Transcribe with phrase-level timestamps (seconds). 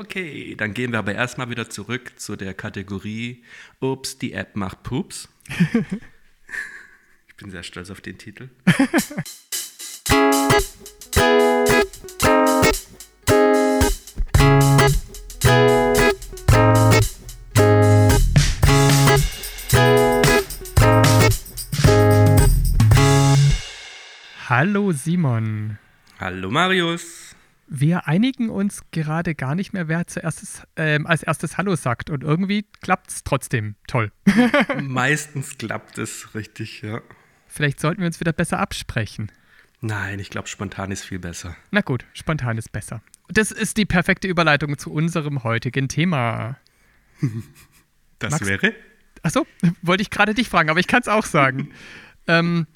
[0.00, 3.42] Okay, dann gehen wir aber erstmal wieder zurück zu der Kategorie
[3.80, 5.28] Ups, die App macht Pups.
[7.26, 8.48] ich bin sehr stolz auf den Titel.
[24.48, 25.78] Hallo Simon.
[26.20, 27.27] Hallo Marius.
[27.70, 32.08] Wir einigen uns gerade gar nicht mehr, wer zuerst äh, als erstes Hallo sagt.
[32.08, 34.10] Und irgendwie klappt es trotzdem toll.
[34.80, 37.02] Meistens klappt es richtig, ja.
[37.46, 39.30] Vielleicht sollten wir uns wieder besser absprechen.
[39.80, 41.56] Nein, ich glaube, spontan ist viel besser.
[41.70, 43.02] Na gut, spontan ist besser.
[43.28, 46.56] Das ist die perfekte Überleitung zu unserem heutigen Thema.
[48.20, 48.74] Das Max, wäre?
[49.22, 49.46] Achso,
[49.80, 51.70] wollte ich gerade dich fragen, aber ich kann es auch sagen.
[52.26, 52.66] ähm,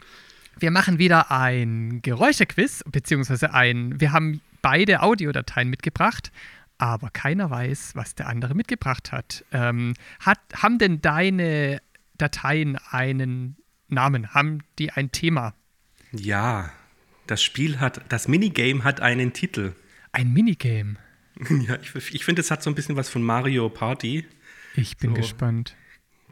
[0.62, 6.30] wir machen wieder ein Geräuschequiz, beziehungsweise ein, wir haben beide Audiodateien mitgebracht,
[6.78, 9.44] aber keiner weiß, was der andere mitgebracht hat.
[9.52, 11.82] Ähm, hat haben denn deine
[12.16, 13.56] Dateien einen
[13.88, 14.32] Namen?
[14.32, 15.54] Haben die ein Thema?
[16.12, 16.72] Ja,
[17.26, 19.74] das Spiel hat, das Minigame hat einen Titel.
[20.12, 20.97] Ein Minigame?
[21.66, 24.26] Ja, ich, ich finde, es hat so ein bisschen was von Mario Party.
[24.76, 25.74] Ich bin so gespannt.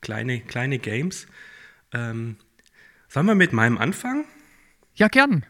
[0.02, 1.26] Kleine, kleine Games.
[1.92, 2.36] Ähm,
[3.12, 4.24] Sollen wir mit meinem anfangen?
[4.94, 5.44] Ja, gern.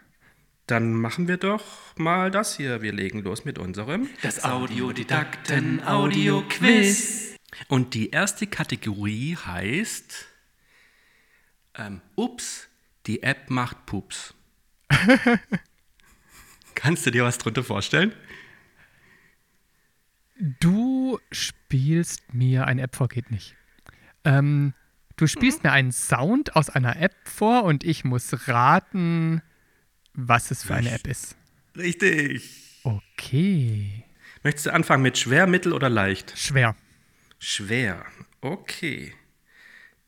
[0.66, 2.80] Dann machen wir doch mal das hier.
[2.80, 7.36] Wir legen los mit unserem Das Audiodidakten Audio Quiz.
[7.68, 10.26] Und die erste Kategorie heißt
[11.74, 12.66] ähm, Ups,
[13.06, 14.32] die App macht Pups.
[16.74, 18.14] Kannst du dir was drunter vorstellen?
[20.60, 23.54] Du spielst mir eine App vor, geht nicht.
[24.24, 24.72] Ähm,
[25.20, 25.68] Du spielst mhm.
[25.68, 29.42] mir einen Sound aus einer App vor und ich muss raten,
[30.14, 31.36] was es für eine App ist.
[31.76, 32.80] Richtig.
[32.84, 34.06] Okay.
[34.42, 36.32] Möchtest du anfangen mit schwer, mittel oder leicht?
[36.38, 36.74] Schwer.
[37.38, 38.06] Schwer.
[38.40, 39.12] Okay.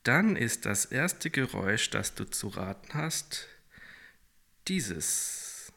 [0.03, 3.49] Dann ist das erste Geräusch, das du zu raten hast,
[4.67, 5.75] dieses.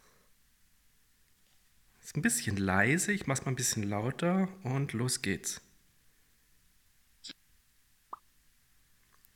[2.01, 5.59] Ist ein bisschen leise, ich mach's mal ein bisschen lauter und los geht's.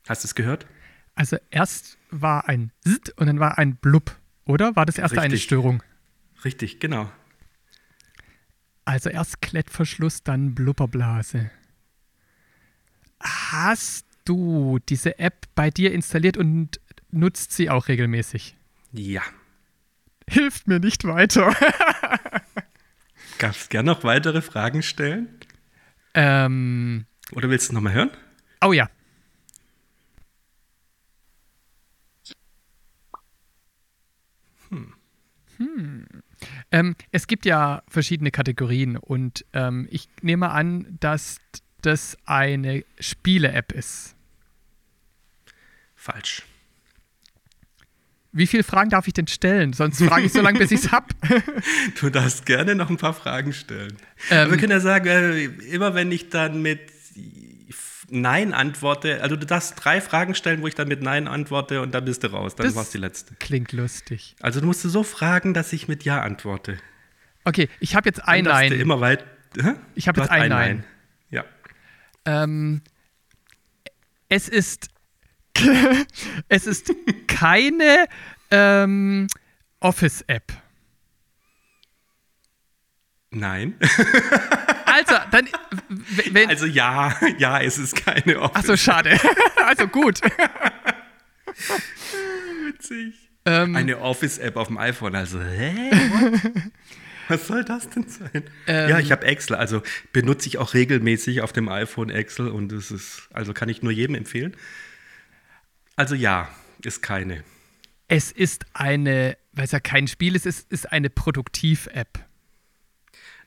[0.09, 0.65] Hast du es gehört?
[1.13, 4.15] Also erst war ein Zit und dann war ein Blub,
[4.45, 4.75] oder?
[4.75, 5.31] War das erste Richtig.
[5.31, 5.83] eine Störung?
[6.43, 7.11] Richtig, genau.
[8.85, 11.51] Also erst Klettverschluss, dann Blubberblase.
[13.21, 16.79] Hast du diese App bei dir installiert und
[17.11, 18.55] nutzt sie auch regelmäßig?
[18.91, 19.21] Ja.
[20.27, 21.55] Hilft mir nicht weiter.
[23.41, 25.29] Es gerne noch weitere Fragen stellen?
[26.13, 28.11] Ähm, Oder willst du nochmal hören?
[28.59, 28.89] Oh ja.
[36.71, 41.39] Ähm, es gibt ja verschiedene Kategorien und ähm, ich nehme an, dass
[41.81, 44.15] das eine Spiele-App ist.
[45.95, 46.43] Falsch.
[48.31, 49.73] Wie viele Fragen darf ich denn stellen?
[49.73, 51.07] Sonst frage ich so lange, bis ich es habe.
[51.99, 53.97] du darfst gerne noch ein paar Fragen stellen.
[54.29, 56.81] Ähm, Aber wir können ja sagen, äh, immer wenn ich dann mit
[58.11, 61.93] Nein antworte, also du darfst drei Fragen stellen, wo ich dann mit Nein antworte und
[61.93, 62.55] dann bist du raus.
[62.55, 63.35] Dann war es die letzte.
[63.35, 64.35] Klingt lustig.
[64.41, 66.77] Also du musst so fragen, dass ich mit Ja antworte.
[67.45, 68.71] Okay, ich habe jetzt ein Nein.
[68.73, 69.25] Immer weit.
[69.59, 69.73] Hä?
[69.95, 70.85] Ich habe jetzt ein, ein Nein.
[71.31, 71.45] Nein.
[72.25, 72.43] Ja.
[72.43, 72.81] Ähm,
[74.27, 74.89] es ist
[76.49, 76.93] es ist
[77.27, 78.05] keine
[78.51, 79.27] ähm,
[79.79, 80.53] Office-App.
[83.31, 83.75] Nein.
[85.07, 85.47] Also, dann.
[86.31, 88.55] Wenn, also ja, ja, es ist keine Office.
[88.55, 89.19] Achso, schade.
[89.65, 90.21] also gut.
[92.65, 93.15] Witzig.
[93.45, 95.91] Ähm, Eine Office-App auf dem iPhone, also, hä?
[97.29, 98.43] Was soll das denn sein?
[98.67, 102.71] Ähm, ja, ich habe Excel, also benutze ich auch regelmäßig auf dem iPhone Excel und
[102.71, 104.55] es ist, also kann ich nur jedem empfehlen.
[105.95, 106.49] Also ja,
[106.83, 107.43] ist keine.
[108.07, 112.28] Es ist eine, weil es ja kein Spiel ist, es ist eine Produktiv-App.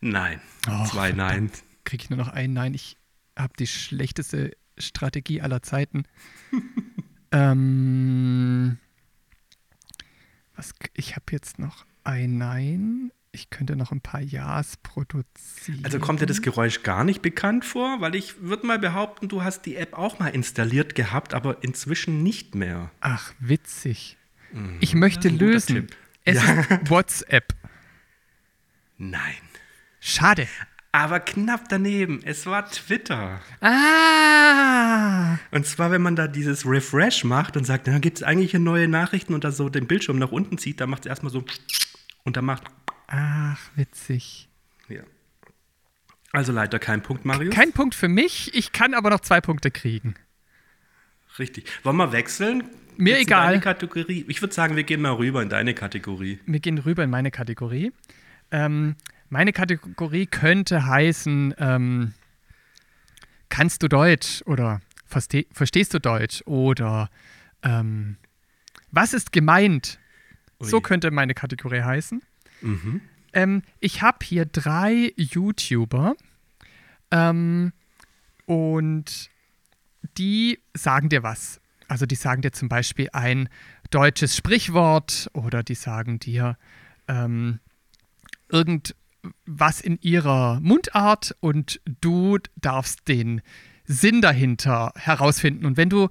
[0.02, 0.40] Nein.
[0.68, 1.50] Oh, Zwei Nein.
[1.84, 2.75] Kriege ich nur noch ein Nein.
[2.75, 2.99] Ich
[3.38, 6.04] habe die schlechteste Strategie aller Zeiten.
[7.32, 8.78] ähm,
[10.56, 13.12] was, ich habe jetzt noch ein Nein.
[13.31, 15.81] Ich könnte noch ein paar Ja's produzieren.
[15.84, 18.00] Also kommt dir das Geräusch gar nicht bekannt vor?
[18.00, 22.22] Weil ich würde mal behaupten, du hast die App auch mal installiert gehabt, aber inzwischen
[22.22, 22.90] nicht mehr.
[23.00, 24.19] Ach, witzig.
[24.52, 24.76] Mhm.
[24.81, 25.87] Ich möchte lösen.
[26.25, 26.60] Es ja.
[26.60, 27.55] ist WhatsApp.
[28.98, 29.51] Nein.
[30.04, 30.49] Schade.
[30.90, 33.40] Aber knapp daneben, es war Twitter.
[33.60, 35.38] Ah!
[35.52, 38.88] Und zwar, wenn man da dieses Refresh macht und sagt, da gibt es eigentlich neue
[38.88, 41.44] Nachrichten und da so den Bildschirm nach unten zieht, dann macht es erstmal so
[42.25, 42.64] und dann macht.
[43.06, 44.49] Ach, witzig.
[44.88, 45.02] Ja.
[46.32, 47.55] Also leider kein Punkt, Marius.
[47.55, 50.16] Kein Punkt für mich, ich kann aber noch zwei Punkte kriegen.
[51.38, 51.64] Richtig.
[51.84, 52.64] Wollen wir wechseln?
[52.96, 53.50] Mir in egal.
[53.50, 54.25] Deine Kategorie?
[54.26, 56.40] Ich würde sagen, wir gehen mal rüber in deine Kategorie.
[56.44, 57.93] Wir gehen rüber in meine Kategorie.
[58.50, 58.96] Ähm,
[59.32, 62.12] meine Kategorie könnte heißen, ähm,
[63.49, 67.08] kannst du Deutsch oder verste verstehst du Deutsch oder
[67.62, 68.19] ähm,
[68.90, 69.99] was ist gemeint?
[70.58, 70.82] So Ui.
[70.82, 72.20] könnte meine Kategorie heißen.
[72.61, 73.00] Mhm.
[73.32, 76.14] Ähm, ich habe hier drei YouTuber
[77.11, 77.73] ähm,
[78.44, 79.31] und
[80.19, 81.58] die sagen dir was.
[81.88, 83.49] Also die sagen dir zum Beispiel ein
[83.88, 86.58] deutsches Sprichwort oder die sagen dir
[87.08, 87.61] ähm,
[89.22, 93.40] irgendwas in ihrer Mundart und du darfst den
[93.84, 95.66] Sinn dahinter herausfinden.
[95.66, 96.08] Und wenn du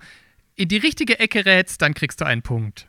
[0.55, 2.87] in die richtige Ecke rätst, dann kriegst du einen Punkt.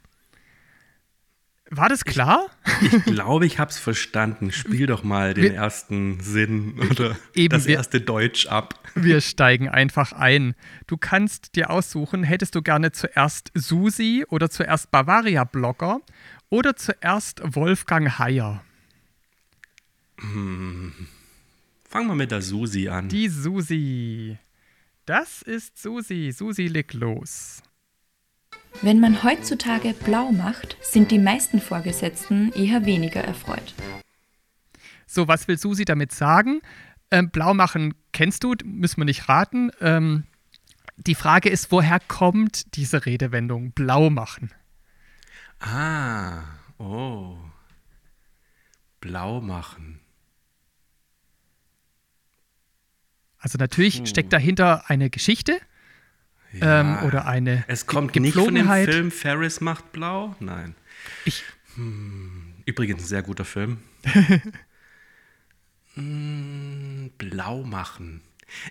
[1.75, 2.49] War das klar?
[2.83, 4.53] Ich glaube, ich habe es verstanden.
[4.53, 8.79] Spiel doch mal den Wir- ersten Sinn oder Eben, das wir- erste Deutsch ab.
[8.95, 10.55] Wir steigen einfach ein.
[10.87, 16.01] Du kannst dir aussuchen, hättest du gerne zuerst Susi oder zuerst Bavaria-Blogger
[16.51, 18.63] oder zuerst Wolfgang Heyer?
[20.23, 23.09] Fangen wir mit der Susi an.
[23.09, 24.39] Die Susi.
[25.05, 26.33] Das ist Susi.
[26.33, 27.63] Susi leg los.
[28.81, 33.75] Wenn man heutzutage blau macht, sind die meisten Vorgesetzten eher weniger erfreut.
[35.07, 36.63] So, was will Susi damit sagen?
[37.11, 39.71] Ähm, blau machen kennst du, müssen wir nicht raten.
[39.81, 40.25] Ähm,
[40.97, 44.51] die Frage ist, woher kommt diese Redewendung blau machen?
[45.61, 46.45] Ah,
[46.79, 47.37] oh.
[49.01, 50.01] Blau machen.
[53.43, 55.59] Also natürlich steckt dahinter eine Geschichte
[56.53, 56.81] Ja.
[56.81, 58.69] ähm, oder eine Es kommt Ge- nicht von dem.
[58.69, 60.35] Film Ferris macht blau?
[60.41, 60.75] Nein.
[61.25, 61.43] Ich,
[62.67, 63.79] Übrigens ein sehr guter Film.
[65.97, 68.21] Mm, blau machen.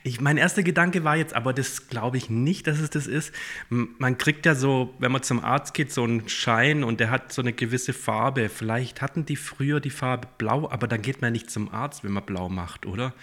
[0.04, 3.34] Ich, mein erster Gedanke war jetzt, aber das glaube ich nicht, dass es das ist.
[3.70, 7.34] Man kriegt ja so, wenn man zum Arzt geht, so einen Schein und der hat
[7.34, 8.48] so eine gewisse Farbe.
[8.48, 12.12] Vielleicht hatten die früher die Farbe blau, aber dann geht man nicht zum Arzt, wenn
[12.12, 13.14] man blau macht, oder?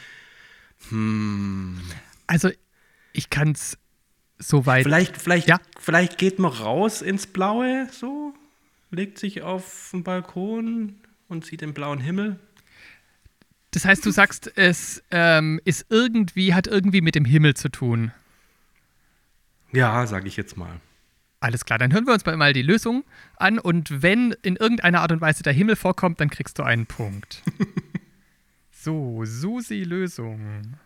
[2.26, 2.50] Also
[3.12, 3.76] ich kann es
[4.38, 4.84] soweit.
[4.84, 5.60] Vielleicht, vielleicht, Ja.
[5.78, 8.34] vielleicht geht man raus ins Blaue, so,
[8.90, 10.96] legt sich auf den Balkon
[11.28, 12.38] und sieht den blauen Himmel.
[13.72, 18.12] Das heißt, du sagst, es ähm, ist irgendwie, hat irgendwie mit dem Himmel zu tun.
[19.72, 20.80] Ja, sage ich jetzt mal.
[21.40, 23.04] Alles klar, dann hören wir uns mal die Lösung
[23.36, 26.86] an und wenn in irgendeiner Art und Weise der Himmel vorkommt, dann kriegst du einen
[26.86, 27.42] Punkt.
[28.88, 30.78] so, Susi Lösung.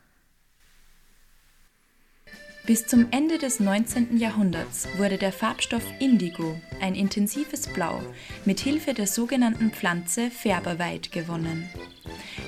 [2.66, 4.16] Bis zum Ende des 19.
[4.19, 8.02] Jahrhunderts wurde der Farbstoff Indigo, ein intensives Blau,
[8.44, 11.69] mit Hilfe der sogenannten Pflanze Färberweid gewonnen.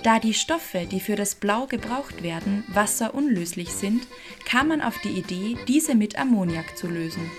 [0.03, 4.09] Da die Stoffe, die für das Blau gebraucht werden, wasserunlöslich sind,
[4.45, 7.31] kam man auf die Idee, diese mit Ammoniak zu lösen.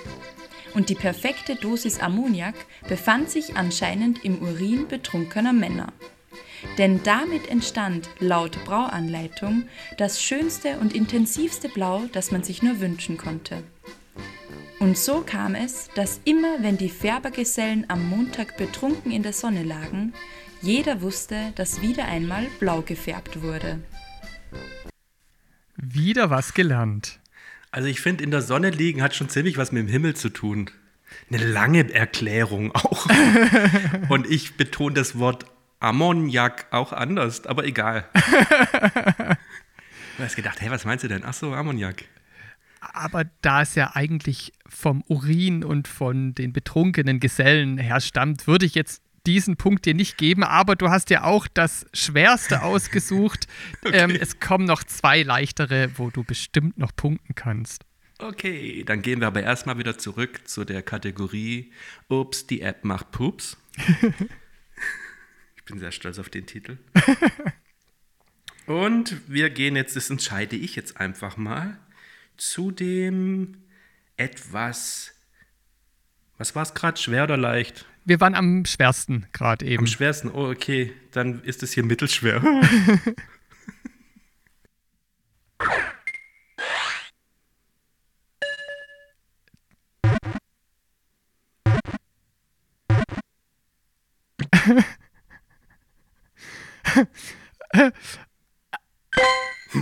[0.73, 2.55] Und die perfekte Dosis Ammoniak
[2.87, 5.91] befand sich anscheinend im Urin betrunkener Männer.
[6.77, 9.63] Denn damit entstand laut Brauanleitung
[9.97, 13.63] das schönste und intensivste Blau, das man sich nur wünschen konnte.
[14.79, 19.63] Und so kam es, dass immer wenn die Färbergesellen am Montag betrunken in der Sonne
[19.63, 20.13] lagen,
[20.61, 23.79] jeder wusste, dass wieder einmal blau gefärbt wurde.
[25.77, 27.19] Wieder was gelernt.
[27.71, 30.29] Also ich finde, in der Sonne liegen hat schon ziemlich was mit dem Himmel zu
[30.29, 30.69] tun.
[31.29, 33.07] Eine lange Erklärung auch.
[34.09, 35.45] Und ich betone das Wort
[35.85, 38.05] Ammoniak auch anders, aber egal.
[40.17, 41.23] Du hast gedacht, hey, was meinst du denn?
[41.25, 42.05] Ach so, Ammoniak.
[42.79, 48.65] Aber da es ja eigentlich vom Urin und von den betrunkenen Gesellen her stammt, würde
[48.65, 53.47] ich jetzt diesen Punkt dir nicht geben, aber du hast ja auch das Schwerste ausgesucht.
[53.91, 57.85] ähm, es kommen noch zwei leichtere, wo du bestimmt noch punkten kannst.
[58.19, 61.73] Okay, dann gehen wir aber erstmal wieder zurück zu der Kategorie
[62.07, 63.57] Ups, die App macht Pups.
[65.65, 66.77] ich bin sehr stolz auf den Titel.
[68.67, 71.79] Und wir gehen jetzt, das entscheide ich jetzt einfach mal,
[72.37, 73.63] zu dem
[74.15, 75.15] etwas,
[76.37, 77.87] was war es gerade, schwer oder leicht?
[78.05, 79.79] Wir waren am schwersten gerade eben.
[79.79, 82.43] Am schwersten, oh okay, dann ist es hier mittelschwer.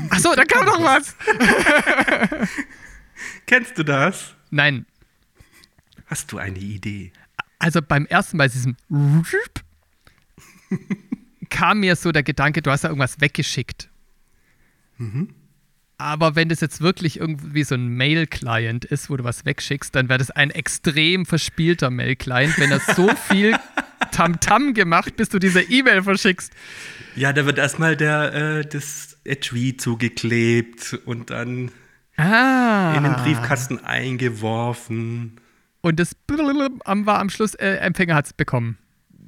[0.09, 1.15] Achso, da kam noch was.
[3.45, 4.35] Kennst du das?
[4.49, 4.85] Nein,
[6.07, 7.11] Hast du eine Idee?
[7.59, 8.75] also beim ersten Mal diesem
[11.49, 13.89] kam mir so der Gedanke, du hast da irgendwas weggeschickt.
[14.97, 15.29] Mhm.
[15.97, 20.09] Aber wenn das jetzt wirklich irgendwie so ein Mail-Client ist, wo du was wegschickst, dann
[20.09, 23.55] wäre das ein extrem verspielter Mail-Client, wenn er so viel
[24.11, 26.53] Tamtam -Tam gemacht, bis du diese E-Mail verschickst.
[27.15, 31.71] Ja, da wird erstmal der, äh, das Etui zugeklebt und dann
[32.17, 32.93] ah.
[32.95, 35.39] in den Briefkasten eingeworfen.
[35.81, 36.15] Und das
[36.85, 38.77] war am Schluss, äh, Empfänger hat es bekommen.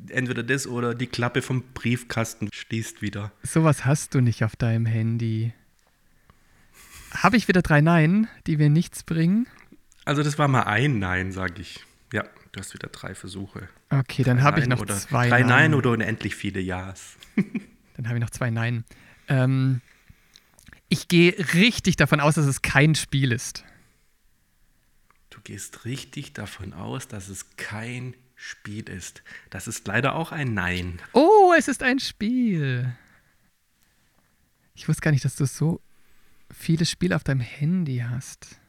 [0.10, 3.32] Entweder das oder die Klappe vom Briefkasten schließt wieder.
[3.44, 5.53] Sowas hast du nicht auf deinem Handy.
[7.12, 9.48] Habe ich wieder drei Nein, die wir nichts bringen?
[10.05, 11.84] Also das war mal ein Nein, sage ich.
[12.13, 12.24] Ja,
[12.55, 13.67] du hast wieder drei Versuche.
[13.89, 17.17] Okay, dann habe ich noch oder zwei Drei Nein, Nein oder unendlich viele Ja's.
[17.95, 18.85] dann habe ich noch zwei Nein.
[19.27, 19.81] Ähm,
[20.88, 23.65] ich gehe richtig davon aus, dass es kein Spiel ist.
[25.29, 29.21] Du gehst richtig davon aus, dass es kein Spiel ist.
[29.50, 31.01] Das ist leider auch ein Nein.
[31.13, 32.95] Oh, es ist ein Spiel.
[34.75, 35.81] Ich wusste gar nicht, dass du so
[36.51, 38.59] viele Spiele auf deinem Handy hast.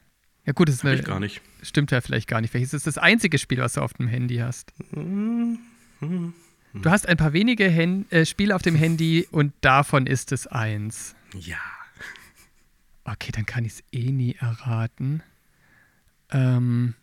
[0.47, 1.41] Ja, gut, das eine, gar nicht.
[1.61, 2.53] Stimmt ja vielleicht gar nicht.
[2.53, 4.71] Welches ist das einzige Spiel, was du auf dem Handy hast?
[4.93, 6.33] Du
[6.85, 11.15] hast ein paar wenige Hen äh, Spiele auf dem Handy und davon ist es eins.
[11.37, 11.59] Ja.
[13.03, 15.21] Okay, dann kann ich es eh nie erraten.
[16.29, 16.93] Ähm,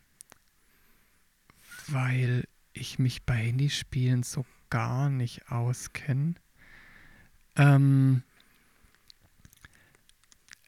[1.89, 6.37] weil ich mich bei Handyspielen so gar nicht auskenne.
[7.57, 8.23] Ähm,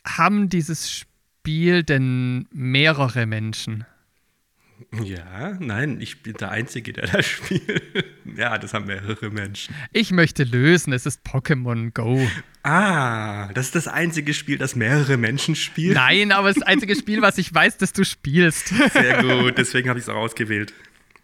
[0.05, 1.16] haben dieses Spiel
[1.47, 3.85] denn mehrere Menschen?
[5.03, 8.05] Ja, nein, ich bin der Einzige, der das spielt.
[8.37, 9.75] ja, das haben mehrere Menschen.
[9.93, 12.27] Ich möchte lösen, es ist Pokémon Go.
[12.63, 15.95] Ah, das ist das einzige Spiel, das mehrere Menschen spielen?
[15.95, 18.69] Nein, aber das einzige Spiel, was ich weiß, dass du spielst.
[18.93, 20.75] Sehr gut, deswegen habe ich es auch ausgewählt.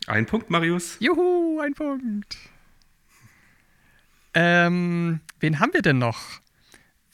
[0.07, 0.97] Ein Punkt, Marius.
[1.01, 2.39] Juhu, ein Punkt.
[4.35, 6.41] Ähm, wen haben wir denn noch?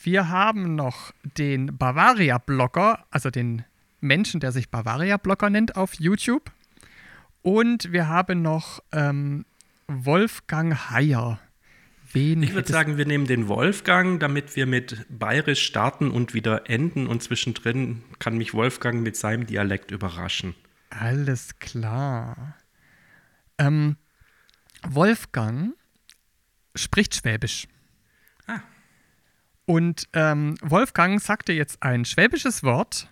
[0.00, 3.64] Wir haben noch den Bavaria-Blogger, also den
[4.00, 6.52] Menschen, der sich Bavaria-Blogger nennt auf YouTube.
[7.43, 9.45] Und wir haben noch ähm,
[9.88, 11.40] Wolfgang Heyer.
[12.12, 16.71] Wen ich würde sagen, wir nehmen den Wolfgang, damit wir mit bayerisch starten und wieder
[16.71, 17.07] enden.
[17.07, 20.55] Und zwischendrin kann mich Wolfgang mit seinem Dialekt überraschen.
[20.90, 22.57] Alles klar.
[23.59, 23.97] Ähm,
[24.88, 25.75] Wolfgang
[26.76, 27.67] spricht Schwäbisch.
[29.68, 33.10] Und ähm, Wolfgang sagte jetzt ein schwäbisches Wort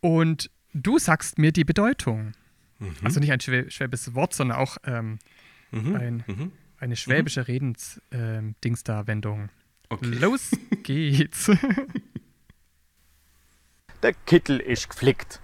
[0.00, 2.32] und du sagst mir die Bedeutung.
[2.80, 2.96] Mhm.
[3.04, 5.20] Also nicht ein schwäbisches Wort, sondern auch ähm,
[5.70, 5.94] mhm.
[5.94, 6.52] Ein, mhm.
[6.80, 7.46] eine schwäbische mhm.
[7.46, 9.48] Redens-Dings ähm, da Wendung.
[9.90, 10.06] Okay.
[10.06, 10.50] Los
[10.82, 11.48] geht's.
[14.02, 15.40] Der Kittel ist geflickt.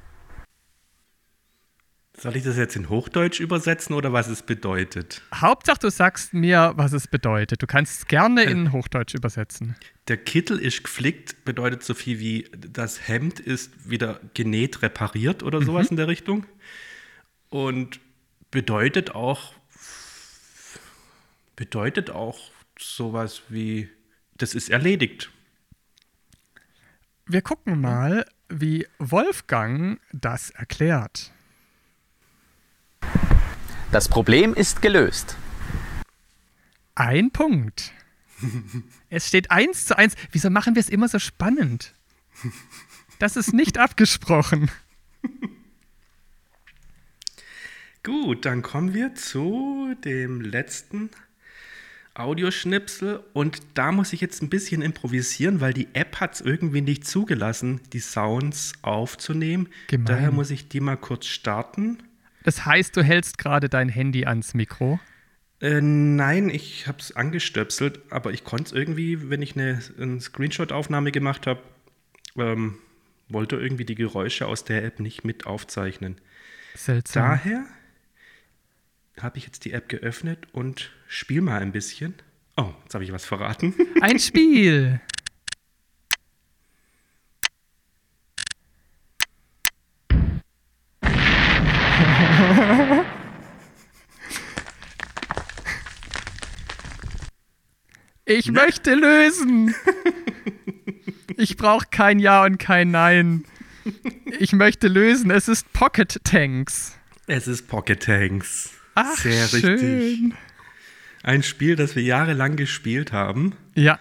[2.21, 5.23] Soll ich das jetzt in Hochdeutsch übersetzen oder was es bedeutet?
[5.35, 7.63] Hauptsache, du sagst mir, was es bedeutet.
[7.63, 9.75] Du kannst es gerne in äh, Hochdeutsch übersetzen.
[10.07, 15.63] Der Kittel ist geflickt bedeutet so viel wie das Hemd ist wieder genäht, repariert oder
[15.63, 15.93] sowas mhm.
[15.93, 16.45] in der Richtung.
[17.49, 18.01] Und
[18.51, 19.55] bedeutet auch
[21.57, 22.39] bedeutet auch
[22.79, 23.89] sowas wie
[24.37, 25.31] das ist erledigt.
[27.25, 31.33] Wir gucken mal, wie Wolfgang das erklärt.
[33.93, 35.37] Das Problem ist gelöst.
[36.95, 37.93] Ein Punkt.
[39.09, 40.15] Es steht eins zu eins.
[40.31, 41.93] Wieso machen wir es immer so spannend?
[43.19, 44.71] Das ist nicht abgesprochen.
[48.05, 51.11] Gut, dann kommen wir zu dem letzten
[52.15, 56.81] Audioschnipsel und da muss ich jetzt ein bisschen improvisieren, weil die App hat es irgendwie
[56.81, 59.69] nicht zugelassen, die Sounds aufzunehmen.
[59.89, 60.07] Gemein.
[60.07, 61.99] Daher muss ich die mal kurz starten.
[62.45, 64.99] Das heißt, du hältst gerade dein Handy ans Mikro?
[65.61, 70.21] Äh, nein, ich habe es angestöpselt, aber ich konnte es irgendwie, wenn ich eine, eine
[70.21, 71.61] Screenshot-Aufnahme gemacht habe,
[72.37, 72.79] ähm,
[73.29, 76.17] wollte irgendwie die Geräusche aus der App nicht mit aufzeichnen.
[76.75, 77.31] Seltsam.
[77.31, 77.65] Daher
[79.21, 82.15] habe ich jetzt die App geöffnet und spiele mal ein bisschen.
[82.57, 83.75] Oh, jetzt habe ich was verraten.
[84.01, 85.01] Ein Spiel.
[98.31, 98.53] Ich ja.
[98.53, 99.75] möchte lösen.
[101.37, 103.45] Ich brauche kein Ja und kein Nein.
[104.39, 105.33] Ich möchte lösen.
[105.33, 106.97] Es ist Pocket Tanks.
[107.27, 108.71] Es ist Pocket Tanks.
[108.95, 109.65] Ach, Sehr schön.
[109.65, 110.35] richtig.
[111.25, 113.57] Ein Spiel, das wir jahrelang gespielt haben.
[113.75, 113.99] Ja.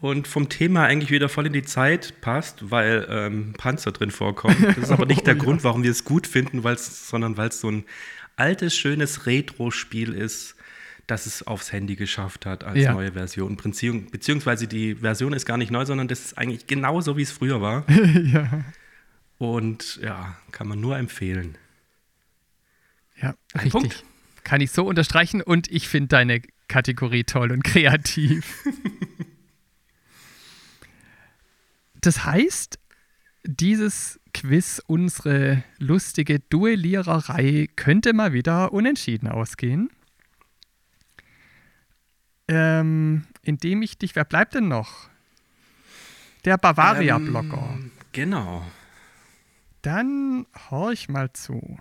[0.00, 4.56] Und vom Thema eigentlich wieder voll in die Zeit passt, weil ähm, Panzer drin vorkommen.
[4.68, 7.60] Das ist aber nicht der oh, Grund, warum wir es gut finden, sondern weil es
[7.60, 7.84] so ein
[8.36, 10.54] altes, schönes Retro-Spiel ist,
[11.08, 12.92] dass es aufs Handy geschafft hat als Ja.
[12.92, 13.56] neue Version.
[13.56, 17.32] Beziehung, beziehungsweise die Version ist gar nicht neu, sondern das ist eigentlich genauso, wie es
[17.32, 17.84] früher war.
[17.90, 18.64] ja.
[19.38, 21.56] Und ja, kann man nur empfehlen.
[23.20, 23.72] Ja, Ein richtig.
[23.72, 24.04] Punkt.
[24.44, 28.64] Kann ich so unterstreichen und ich finde deine Kategorie toll und kreativ.
[32.00, 32.78] das heißt,
[33.44, 39.90] dieses Quiz, unsere lustige Duelliererei, könnte mal wieder unentschieden ausgehen.
[42.48, 45.08] Ähm, indem ich dich, wer bleibt denn noch?
[46.44, 47.74] Der Bavaria-Blogger.
[47.74, 48.64] Ähm, genau.
[49.82, 51.78] Dann horch mal zu.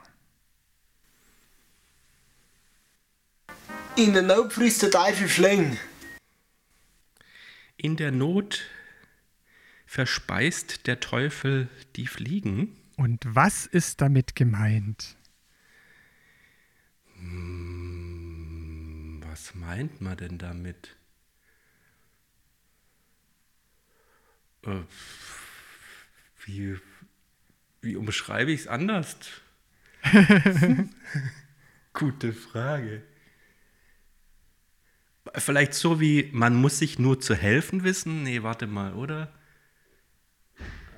[3.96, 5.78] In der Not frisst der Teufel Schling.
[7.78, 8.66] In der Not
[9.86, 12.76] verspeist der Teufel die Fliegen.
[12.98, 15.16] Und was ist damit gemeint?
[17.16, 17.57] Was
[19.60, 20.96] meint man denn damit?
[24.64, 24.82] Äh,
[26.46, 26.78] wie,
[27.82, 29.16] wie umschreibe ich es anders?
[31.94, 33.04] Gute Frage.
[35.36, 38.24] Vielleicht so wie, man muss sich nur zu helfen wissen?
[38.24, 39.34] Nee, warte mal, oder?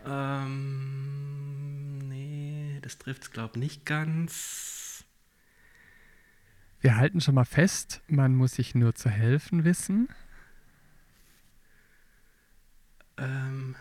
[0.05, 4.88] Ähm, nee, das trifft es, glaube ich, nicht ganz.
[6.81, 10.07] Wir halten schon mal fest, man muss sich nur zu helfen wissen.
[13.17, 13.75] Ähm.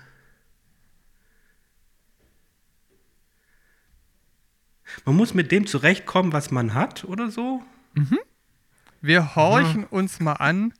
[5.05, 7.62] Man muss mit dem zurechtkommen, was man hat oder so.
[9.00, 10.75] Wir horchen uns mal an.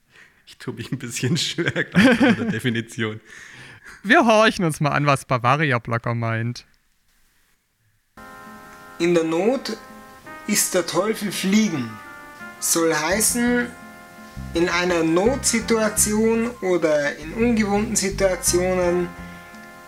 [0.47, 3.21] Ich tue mich ein bisschen schwer glaub ich, mit der Definition.
[4.03, 6.67] Wir horchen uns mal an, was Bavaria Blocker meint.
[8.99, 9.77] In der Not
[10.47, 11.91] ist der Teufel fliegen.
[12.61, 13.67] Soll heißen,
[14.55, 19.09] in einer Notsituation oder in ungewohnten Situationen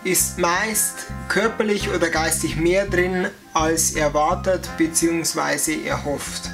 [0.05, 5.87] ist meist körperlich oder geistig mehr drin als erwartet bzw.
[5.87, 6.51] erhofft.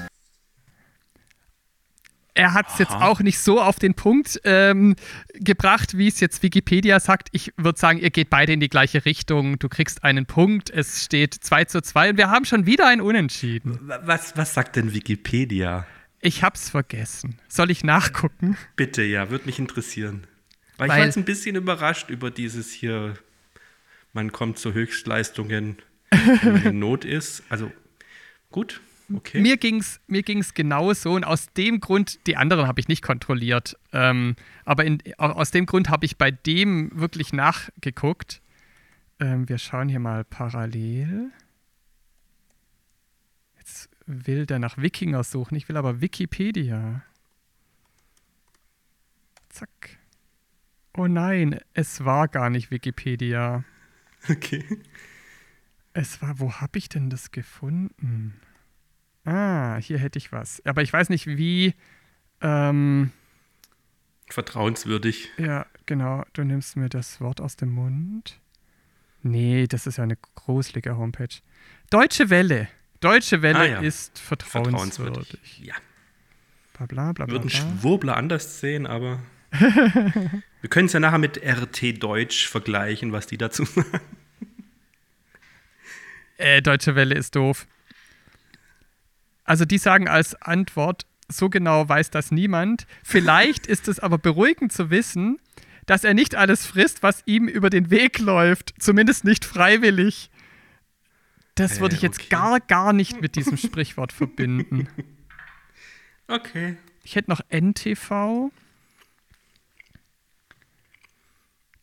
[2.35, 4.94] Er hat es jetzt auch nicht so auf den Punkt ähm,
[5.33, 7.29] gebracht, wie es jetzt Wikipedia sagt.
[7.33, 9.59] Ich würde sagen, ihr geht beide in die gleiche Richtung.
[9.59, 10.68] Du kriegst einen Punkt.
[10.68, 13.90] Es steht 2 zu 2 und wir haben schon wieder ein Unentschieden.
[14.05, 15.87] Was, was sagt denn Wikipedia?
[16.20, 17.38] Ich hab's vergessen.
[17.48, 18.57] Soll ich nachgucken?
[18.74, 20.26] Bitte, ja, würde mich interessieren.
[20.76, 23.14] Weil, Weil- ich war jetzt ein bisschen überrascht über dieses hier,
[24.12, 25.76] man kommt zu Höchstleistungen,
[26.11, 27.42] wenn man in Not ist.
[27.48, 27.70] Also
[28.50, 28.81] gut,
[29.14, 29.40] okay.
[29.40, 33.76] Mir ging's, mir ging's genauso und aus dem Grund, die anderen habe ich nicht kontrolliert,
[33.92, 38.40] ähm, aber in, aus dem Grund habe ich bei dem wirklich nachgeguckt.
[39.18, 41.31] Ähm, wir schauen hier mal parallel.
[44.07, 47.03] Will der nach Wikinger suchen, ich will aber Wikipedia.
[49.49, 49.99] Zack.
[50.97, 53.64] Oh nein, es war gar nicht Wikipedia.
[54.31, 54.64] okay.
[55.92, 58.40] Es war, wo habe ich denn das gefunden?
[59.25, 60.64] Ah, hier hätte ich was.
[60.64, 61.75] Aber ich weiß nicht, wie.
[62.40, 63.11] Ähm,
[64.29, 65.31] Vertrauenswürdig.
[65.38, 66.25] ja, genau.
[66.33, 68.40] Du nimmst mir das Wort aus dem Mund.
[69.23, 71.40] Nee, das ist ja eine gruselige Homepage.
[71.90, 72.69] Deutsche Welle.
[73.00, 73.80] Deutsche Welle Ah, ja.
[73.80, 75.14] ist vertrauenswürdig.
[75.28, 75.61] Vertrauenswürdig.
[75.62, 75.74] Ja.
[76.74, 77.28] Bla bla bla.
[77.28, 77.50] Würden.
[77.50, 83.38] Schwurbler anders sehen, aber wir können es ja nachher mit RT Deutsch vergleichen, was die
[83.38, 84.00] dazu sagen.
[86.38, 87.66] Äh, Deutsche Welle ist doof.
[89.44, 92.87] Also die sagen als Antwort, so genau weiß das niemand.
[93.02, 95.38] Vielleicht ist es aber beruhigend zu wissen,
[95.87, 98.74] dass er nicht alles frisst, was ihm über den Weg läuft.
[98.78, 100.30] Zumindest nicht freiwillig.
[101.57, 102.29] Das würde Äh, ich jetzt okay.
[102.29, 104.88] gar, gar nicht mit diesem Sprichwort verbinden.
[106.29, 106.77] Okay.
[107.05, 108.51] Ich hätte noch NTV.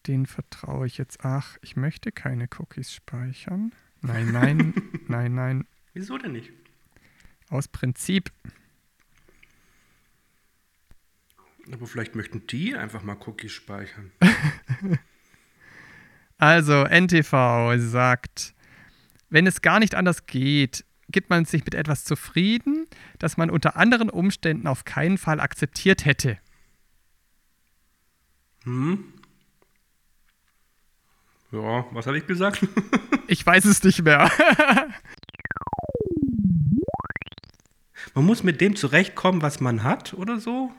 [0.06, 1.24] Den vertraue ich jetzt.
[1.24, 3.72] Ach, ich möchte keine Cookies speichern.
[4.02, 4.74] Nein, nein,
[5.08, 5.66] nein, nein.
[5.94, 6.52] Wieso denn nicht?
[7.50, 8.34] Aus Prinzip.
[11.72, 14.12] Aber vielleicht möchten die einfach mal Cookies speichern.
[16.38, 18.53] Also, NTV sagt,
[19.34, 22.86] wenn es gar nicht anders geht, gibt man sich mit etwas zufrieden,
[23.18, 26.38] das man unter anderen Umständen auf keinen Fall akzeptiert hätte.
[28.64, 29.06] Hm?
[31.52, 32.66] Ja, was habe ich gesagt?
[33.26, 34.30] Ich weiß es nicht mehr.
[38.14, 40.74] Man muss mit dem zurechtkommen, was man hat oder so.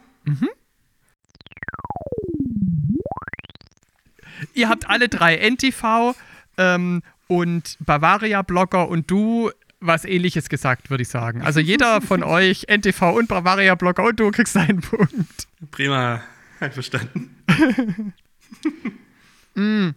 [4.53, 6.15] Ihr habt alle drei NTV
[6.59, 7.03] ähm,
[7.35, 11.43] und Bavaria-Blogger und du was ähnliches gesagt, würde ich sagen.
[11.43, 15.47] Also jeder von euch, NTV und Bavaria Blogger und du kriegst einen Punkt.
[15.71, 16.23] Prima,
[16.61, 17.35] einverstanden.
[19.55, 19.91] mm.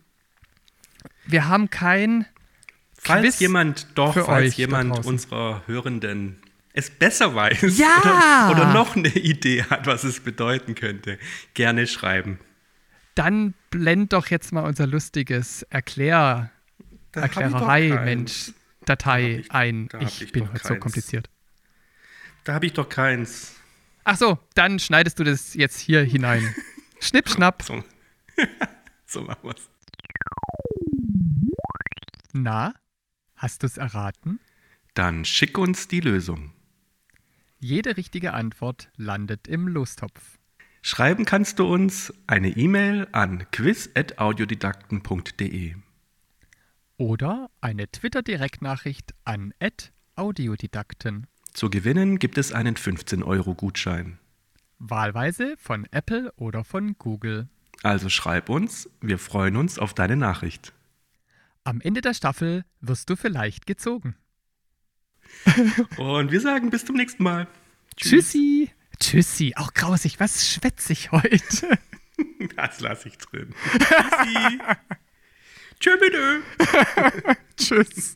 [1.25, 2.25] Wir haben kein.
[2.93, 6.41] Falls Quiz jemand doch, für falls euch jemand unserer Hörenden
[6.73, 8.49] es besser weiß Ja!
[8.51, 11.17] oder, oder noch eine Idee hat, was es bedeuten könnte,
[11.53, 12.39] gerne schreiben.
[13.15, 16.51] Dann blend doch jetzt mal unser lustiges Erklär,
[17.13, 17.89] Erklärerei.
[18.05, 18.51] Mensch,
[18.85, 19.89] Datei ich- ein.
[19.99, 20.79] Ich, ich bin heute so keins.
[20.81, 21.29] kompliziert.
[22.43, 23.55] Da habe ich doch keins.
[24.03, 26.55] Ach so, dann schneidest du das jetzt hier hinein.
[27.01, 27.61] Schnipp, schnapp.
[27.61, 27.83] So,
[29.05, 29.69] so machen wir's.
[32.33, 32.73] Na,
[33.35, 34.39] hast du's erraten?
[34.93, 36.53] Dann schick uns die Lösung.
[37.59, 40.37] Jede richtige Antwort landet im Lostopf.
[40.81, 45.75] Schreiben kannst du uns eine E-Mail an quiz.audiodidakten.de.
[46.97, 49.53] Oder eine Twitter-Direktnachricht an
[50.15, 51.27] @audiodidakten.
[51.53, 54.17] Zu gewinnen gibt es einen 15-Euro-Gutschein.
[54.79, 57.49] Wahlweise von Apple oder von Google.
[57.83, 60.73] Also schreib uns, wir freuen uns auf deine Nachricht.
[61.63, 64.15] Am Ende der Staffel wirst du vielleicht gezogen.
[65.97, 67.47] Und wir sagen bis zum nächsten Mal.
[67.95, 68.71] Tschüssi.
[68.99, 69.53] Tschüssi.
[69.55, 70.19] Auch grausig.
[70.19, 71.77] Was schwätze ich heute?
[72.55, 73.53] Das lasse ich drin.
[73.77, 74.59] Tschüssi.
[75.79, 76.41] Tschö bitte.
[77.57, 78.15] Tschüss.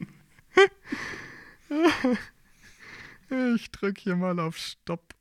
[3.55, 5.13] Ich drück hier mal auf Stopp.